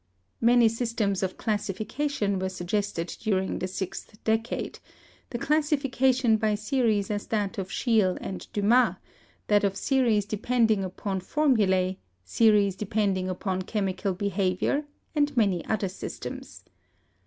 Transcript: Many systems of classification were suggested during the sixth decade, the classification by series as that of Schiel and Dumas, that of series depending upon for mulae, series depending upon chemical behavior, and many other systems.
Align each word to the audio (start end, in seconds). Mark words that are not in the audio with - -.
Many 0.41 0.67
systems 0.67 1.21
of 1.21 1.37
classification 1.37 2.39
were 2.39 2.49
suggested 2.49 3.15
during 3.21 3.59
the 3.59 3.67
sixth 3.67 4.17
decade, 4.23 4.79
the 5.29 5.37
classification 5.37 6.37
by 6.37 6.55
series 6.55 7.11
as 7.11 7.27
that 7.27 7.59
of 7.59 7.69
Schiel 7.71 8.17
and 8.19 8.51
Dumas, 8.51 8.95
that 9.45 9.63
of 9.63 9.77
series 9.77 10.25
depending 10.25 10.83
upon 10.83 11.19
for 11.19 11.47
mulae, 11.47 11.99
series 12.23 12.75
depending 12.75 13.29
upon 13.29 13.61
chemical 13.61 14.15
behavior, 14.15 14.85
and 15.13 15.37
many 15.37 15.63
other 15.67 15.87
systems. 15.87 16.63